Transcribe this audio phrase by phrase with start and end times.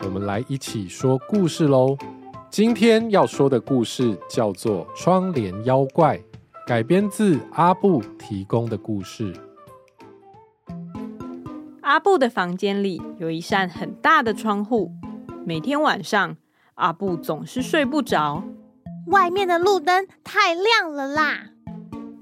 [0.00, 1.96] 我们来一起说故事喽！
[2.50, 6.18] 今天要说的故事叫做《窗帘妖怪》，
[6.66, 9.32] 改编自阿布提供的故事。
[11.80, 14.90] 阿布的房间里有一扇很大的窗户，
[15.46, 16.36] 每天晚上
[16.74, 18.42] 阿布总是睡不着，
[19.06, 21.50] 外面的路灯太亮了啦。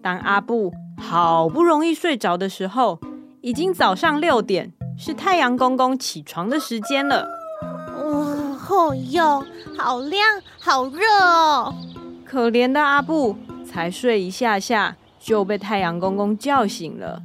[0.03, 3.01] 当阿布好不容易睡着的时候，
[3.41, 7.42] 已经早上六点，是太阳公公起床的时间了。
[8.73, 9.45] 哦哟，
[9.77, 10.23] 好亮，
[10.59, 11.75] 好热哦！
[12.25, 17.23] 可怜的阿布才睡一下下就被太阳公公叫醒了，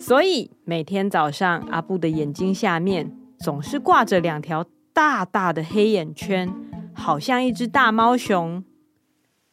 [0.00, 6.50] 所以每天早上阿布的眼睛下面总是挂着两条大大的黑眼圈，
[6.94, 8.64] 好像一只大猫熊。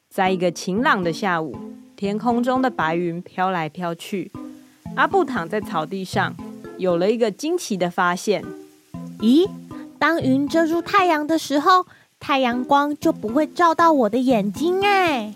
[0.10, 1.58] 在一个晴朗的下午，
[1.98, 4.32] 天空中的白云飘来飘去，
[4.96, 6.34] 阿布躺在草地上，
[6.78, 8.42] 有了一个惊奇的发现。
[9.20, 9.50] 咦？
[10.04, 11.86] 当云遮住太阳的时候，
[12.20, 14.86] 太阳光就不会照到我的眼睛。
[14.86, 15.34] 哎，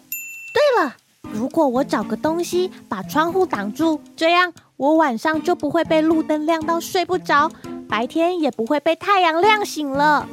[0.53, 0.97] 对了，
[1.31, 7.49] 如果我找个东西把窗户挡住，这样我晚上就不会被路灯亮到睡不着，
[7.87, 10.27] 白天也不会被太阳亮醒了。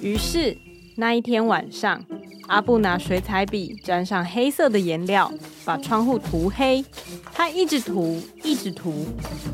[0.00, 0.56] 于是
[0.96, 2.02] 那一天晚上，
[2.46, 5.30] 阿布拿水彩笔沾上黑色的颜料，
[5.66, 6.82] 把窗户涂黑。
[7.34, 9.04] 他一直涂，一直涂，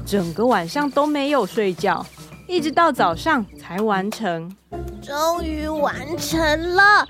[0.06, 2.06] 整个晚上都没有睡觉。
[2.48, 4.54] 一直到早上才完成，
[5.02, 7.06] 终于完成了！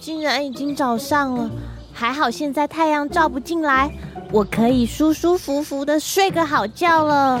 [0.00, 1.50] 竟然已经早上了，
[1.92, 3.90] 还好现在太阳照不进来，
[4.30, 7.40] 我可以舒舒服服的睡个好觉了。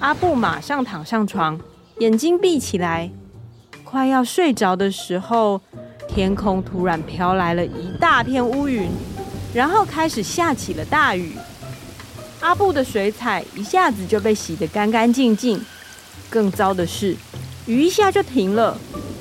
[0.00, 1.58] 阿布马上躺上床，
[1.98, 3.10] 眼睛闭起来，
[3.82, 5.58] 快要睡着的时候，
[6.06, 8.90] 天空突然飘来了一大片乌云，
[9.54, 11.32] 然后开始下起了大雨。
[12.40, 15.58] 阿布的水彩一下子就被洗得干干净净。
[16.28, 17.16] 更糟的是，
[17.66, 18.76] 雨一下就停了。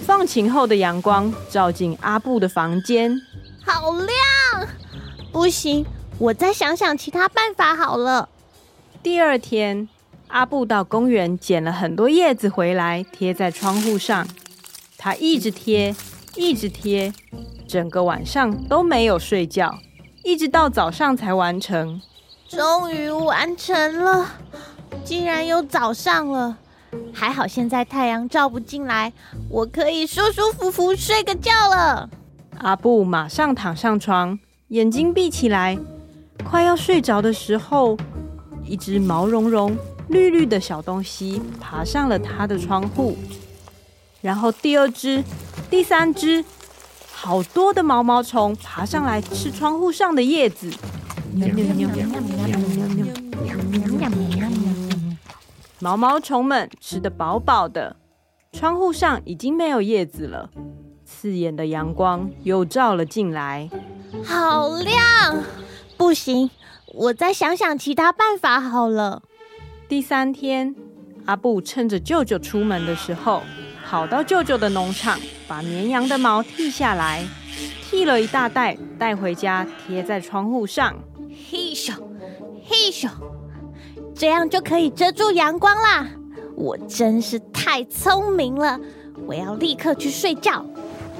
[0.05, 3.19] 放晴后的阳光照进阿布的房间，
[3.65, 4.67] 好亮！
[5.33, 5.85] 不行，
[6.17, 8.29] 我再想想其他办法好了。
[9.03, 9.89] 第二天，
[10.29, 14.25] 阿布到公园捡了很多叶子回来，贴在窗户上。
[14.97, 15.93] 他一直贴，
[16.35, 17.13] 一直贴，
[17.67, 19.77] 整个晚上都没有睡觉，
[20.23, 22.01] 一直到早上才完成。
[22.47, 24.31] 终于完成了，
[25.03, 26.57] 竟然有早上了。
[27.13, 29.11] 还好现在太阳照不进来，
[29.49, 32.09] 我可以舒舒服服睡个觉了。
[32.59, 34.37] 阿布马上躺上床，
[34.69, 35.77] 眼睛闭起来，
[36.43, 37.97] 快要睡着的时候，
[38.65, 39.77] 一只毛茸茸、
[40.09, 43.17] 绿绿的小东西爬上了他的窗户，
[44.21, 45.23] 然后第二只、
[45.69, 46.43] 第三只，
[47.11, 50.71] 好多的毛毛虫爬上来吃窗户上的叶子。
[55.79, 57.97] 毛毛虫们吃得饱饱的，
[58.51, 60.49] 窗户上已经没有叶子了，
[61.05, 63.69] 刺眼的阳光又照了进来，
[64.25, 65.43] 好亮！
[65.95, 66.49] 不行，
[66.95, 69.21] 我再想想其他办法好了。
[69.87, 70.75] 第三天，
[71.25, 73.43] 阿布趁着舅舅出门的时候，
[73.85, 77.23] 跑到舅舅的农场，把绵羊的毛剃下来，
[77.83, 80.95] 剃了一大袋带回家贴在窗户上。
[81.51, 81.93] 嘿咻，
[82.65, 83.07] 嘿咻。
[84.17, 86.07] 这样就可以遮住阳光啦！
[86.55, 88.79] 我真是太聪明了，
[89.27, 90.65] 我要立刻去睡觉。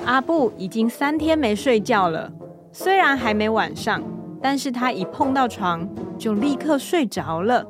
[0.03, 2.31] 阿布已经三天没睡觉了，
[2.72, 4.02] 虽然还没晚上，
[4.41, 5.88] 但是他一碰到床
[6.18, 7.63] 就立刻睡着了。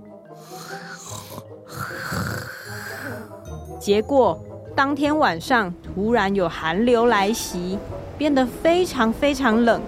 [3.81, 4.39] 结果
[4.73, 7.77] 当天晚上突然有寒流来袭，
[8.18, 9.81] 变得非常非常冷。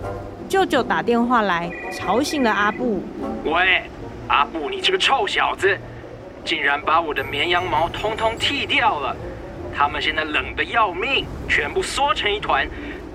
[0.49, 2.99] 舅舅打电话来，吵醒了阿布。
[3.45, 3.89] 喂。
[4.29, 5.75] 阿布，你这个臭小子，
[6.45, 9.15] 竟然把我的绵羊毛通通剃掉了！
[9.75, 12.67] 他们现在冷得要命，全部缩成一团。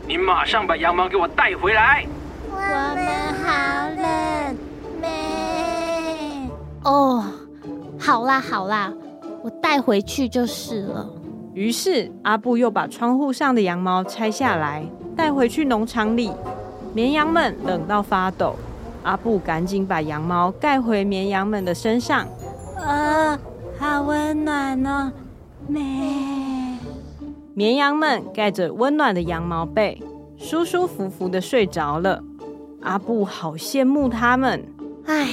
[0.06, 2.04] 你马上把羊毛给我带回来。
[2.50, 4.56] 我们好冷，
[5.00, 5.08] 咩？
[6.82, 7.24] 哦，
[7.98, 8.92] 好啦好啦，
[9.42, 11.08] 我带回去就是了。
[11.54, 14.84] 于是阿布又把窗户上的羊毛拆下来，
[15.16, 16.32] 带回去农场里。
[16.92, 18.56] 绵羊们冷到发抖。
[19.04, 22.26] 阿布赶紧把羊毛盖回绵羊们的身上，
[22.76, 23.38] 啊，
[23.78, 25.12] 好温暖哦，
[25.68, 25.82] 咩！
[27.54, 30.02] 绵羊们盖着温暖的羊毛被，
[30.36, 32.22] 舒舒服服的睡着了。
[32.80, 34.64] 阿布好羡慕他们。
[35.06, 35.28] 唉，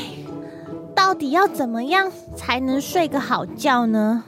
[0.94, 4.24] 到底要怎么样才能睡个好觉呢？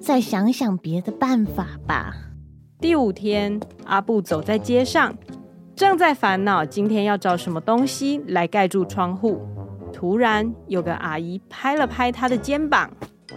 [0.00, 2.14] 再想想别的办法吧。
[2.80, 5.14] 第五天，阿布走在街上，
[5.80, 9.40] 正在烦恼今天要找什么东西来盖住窗户。
[9.94, 12.90] 突然，有个阿姨拍了拍他的肩膀：“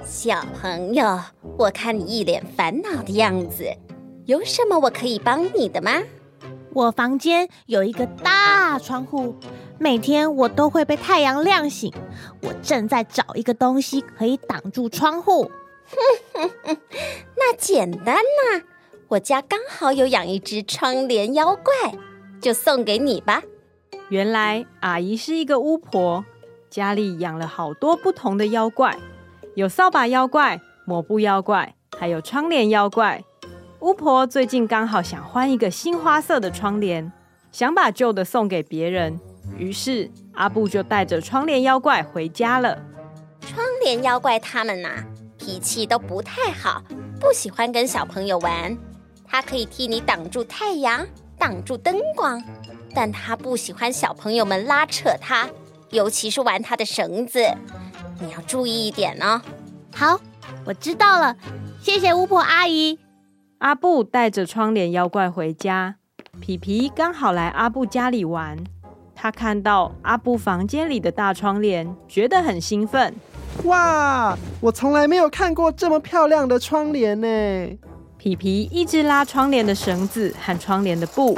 [0.03, 1.21] 小朋友，
[1.57, 3.63] 我看你一脸烦恼的样子，
[4.25, 5.91] 有什么我可以帮你的吗？”
[6.73, 9.37] 我房间有一个大窗户，
[9.79, 11.93] 每天我都会被太阳亮醒。
[12.41, 15.45] 我正在找一个东西可以挡住窗户。
[15.85, 15.97] 哼
[16.33, 16.77] 哼哼，
[17.37, 18.63] 那简单呐、啊，
[19.07, 21.97] 我家刚好有养一只窗帘妖怪，
[22.43, 23.41] 就送给你吧。
[24.09, 26.25] 原来阿姨是一个巫婆，
[26.69, 28.97] 家里养了好多不同的妖怪，
[29.55, 33.23] 有扫把妖怪、抹布妖怪，还有窗帘妖怪。
[33.79, 37.09] 巫婆最近刚好想换一个新花色的窗帘，
[37.53, 39.17] 想把旧的送给别人，
[39.57, 42.77] 于是阿布就带着窗帘妖怪回家了。
[43.39, 45.05] 窗帘妖怪他们呐、啊。
[45.35, 46.81] 脾气都不太好，
[47.19, 48.77] 不喜欢跟小朋友玩。
[49.25, 51.05] 它可以替你挡住太阳，
[51.43, 52.41] 挡住灯光，
[52.95, 55.45] 但他不喜欢小朋友们拉扯他，
[55.89, 57.45] 尤其是玩他的绳子。
[58.21, 59.41] 你要注意一点哦。
[59.93, 60.17] 好，
[60.63, 61.35] 我知道了，
[61.81, 62.97] 谢谢巫婆阿姨。
[63.57, 65.95] 阿布带着窗帘妖怪回家，
[66.39, 68.57] 皮皮刚好来阿布家里玩。
[69.13, 73.13] 他看到阿布房间里的大窗帘，觉得很兴奋。
[73.65, 74.37] 哇！
[74.61, 77.27] 我从来没有看过这么漂亮的窗帘呢。
[78.23, 81.37] 皮皮一直拉窗帘的绳子和窗帘的布。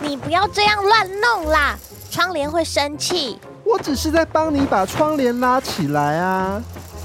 [0.00, 1.78] 你不要这样乱弄啦，
[2.10, 3.36] 窗帘会生气。
[3.66, 6.62] 我只是在帮你把窗帘拉起来啊。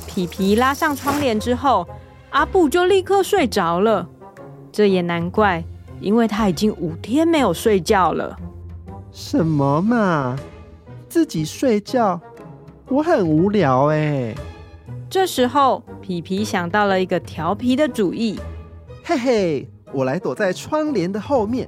[0.08, 1.86] 皮皮拉上窗帘之后，
[2.30, 4.08] 阿布就立刻睡着了。
[4.72, 5.62] 这也难怪，
[6.00, 8.34] 因为他已经五天没有睡觉了。
[9.12, 10.38] 什么嘛？
[11.10, 12.18] 自己睡觉？
[12.88, 14.34] 我很无聊哎。
[15.10, 18.40] 这时候，皮皮想到了一个调皮的主意。
[19.08, 21.66] 嘿嘿，我来躲在窗帘的后面，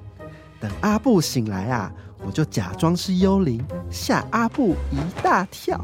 [0.60, 1.90] 等阿布醒来啊，
[2.26, 5.80] 我就假装是幽灵，吓阿布一大跳。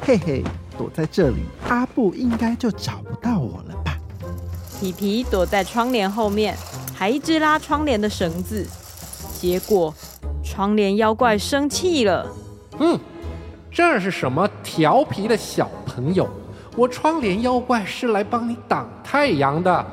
[0.00, 0.42] 嘿嘿，
[0.78, 3.98] 躲在这里，阿布应该就找不到我了吧？
[4.80, 6.56] 皮皮躲在窗帘后面，
[6.94, 8.66] 还一直拉窗帘的绳子。
[9.38, 9.94] 结果，
[10.42, 12.34] 窗帘妖怪生气了。
[12.78, 12.98] 嗯。
[13.70, 16.26] 这是什么调皮的小朋友？
[16.74, 19.84] 我窗帘妖怪是来帮你挡太阳的，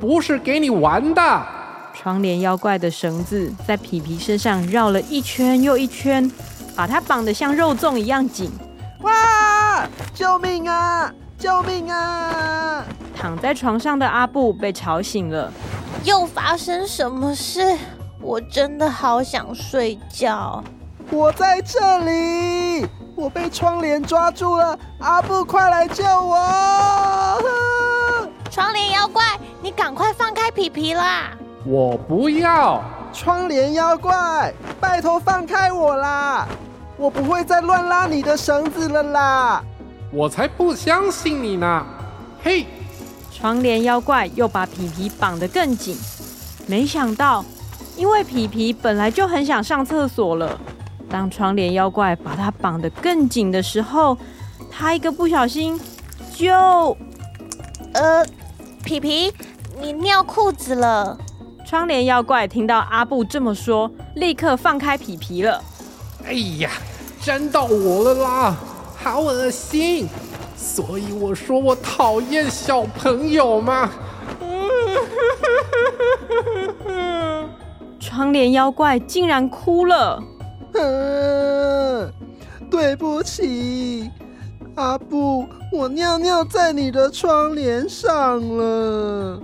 [0.00, 1.42] 不是给你玩的。
[1.94, 6.28] 窗帘妖怪的绳子在皮皮身上绕了一圈又一圈，
[6.74, 8.50] 把它绑得像肉粽一样紧。
[9.02, 9.88] 哇！
[10.12, 11.12] 救命啊！
[11.38, 12.84] 救命啊！
[13.16, 15.52] 躺在床上的阿布被吵醒了。
[16.02, 17.76] 又发生什么事？
[18.20, 20.64] 我真的好想睡觉。
[21.10, 22.86] 我在这里。
[23.16, 27.40] 我被窗帘抓住了，阿布，快来救我！
[28.50, 31.30] 窗帘妖怪，你赶快放开皮皮啦！
[31.64, 32.82] 我不要！
[33.12, 36.48] 窗帘妖怪，拜托放开我啦！
[36.96, 39.62] 我不会再乱拉你的绳子了啦！
[40.12, 41.86] 我才不相信你呢！
[42.42, 42.66] 嘿！
[43.32, 45.96] 窗帘妖怪又把皮皮绑得更紧，
[46.66, 47.44] 没想到，
[47.96, 50.58] 因为皮皮本来就很想上厕所了。
[51.14, 54.18] 当窗帘妖怪把它绑得更紧的时候，
[54.68, 55.80] 他一个不小心
[56.34, 56.96] 就……
[57.92, 58.26] 呃，
[58.82, 59.32] 皮皮，
[59.80, 61.16] 你尿裤子了。
[61.64, 65.62] 窗帘妖怪听到阿布这么说，立刻放开皮皮了。
[66.24, 66.68] 哎呀，
[67.22, 68.56] 粘到我了啦，
[68.96, 70.08] 好恶心！
[70.56, 73.88] 所以我说我讨厌小朋友嘛。
[78.00, 80.20] 窗帘妖怪竟然哭了。
[80.74, 82.12] 嗯，
[82.70, 84.10] 对不起，
[84.74, 89.40] 阿布，我尿尿在你的窗帘上了。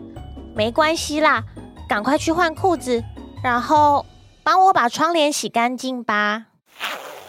[0.54, 1.42] 没关系啦，
[1.88, 3.02] 赶快去换裤子，
[3.42, 4.04] 然后
[4.42, 6.46] 帮我把窗帘洗干净吧。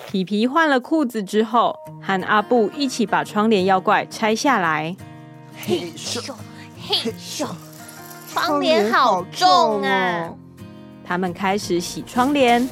[0.08, 4.96] 皮皮换了裤子之后，和阿布一起把窗帘妖怪拆下来。
[5.66, 6.34] 嘿咻，
[6.82, 7.48] 嘿咻，
[8.28, 10.34] 窗帘好重啊！
[11.06, 12.68] 他们开始洗窗帘。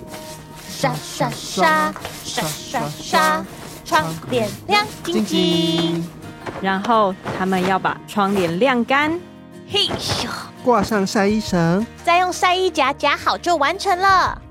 [0.80, 1.94] 刷刷刷
[2.24, 3.46] 刷刷刷，
[3.84, 6.08] 窗帘亮晶晶。
[6.62, 9.20] 然后他们要把窗帘晾干，
[9.70, 10.30] 嘿咻，
[10.64, 14.42] 挂上晒衣绳，再用晒衣夹夹好就完成了。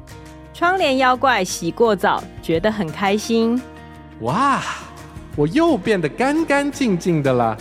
[0.52, 3.58] 窗帘妖怪洗过澡，觉得很开心。
[4.20, 4.60] 哇，
[5.34, 7.56] 我又变得干干净净的了，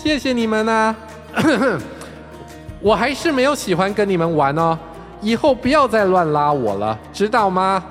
[0.00, 0.94] 谢谢你们啊！
[2.80, 4.78] 我还是没有喜欢跟你们玩哦，
[5.20, 7.82] 以后不要再乱拉我了，知道吗？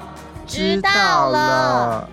[0.48, 2.10] 知道了。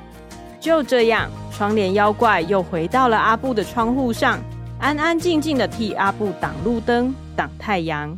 [0.61, 4.41] 就这样，窗帘妖怪又回到了阿布的窗户上，
[4.79, 8.17] 安安静静的替阿布挡路灯、挡太阳。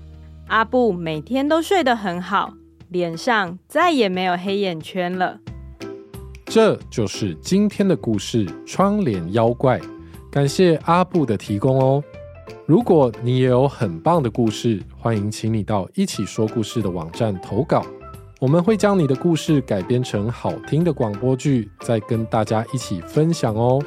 [0.49, 2.55] 阿布每天都睡得很好，
[2.88, 5.38] 脸上再也没有黑眼圈了。
[6.47, 9.79] 这就是今天的故事《窗帘妖怪》，
[10.31, 12.02] 感谢阿布的提供哦。
[12.67, 17.85] 如果你也有很棒的故事，欢迎请你到一起说故事的网站投稿，
[18.40, 23.78] 我们会将你的故事改编成好听的广播剧，再跟大家一起分享哦。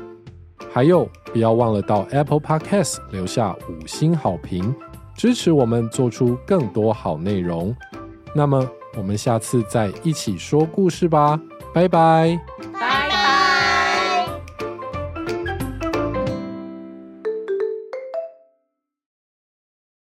[0.71, 4.73] 还有，不要忘了到 Apple Podcast 留下五星好评，
[5.17, 7.75] 支持我们做出更多好内容。
[8.35, 8.63] 那么，
[8.95, 11.41] 我们下次再一起说故事吧，
[11.73, 12.39] 拜拜。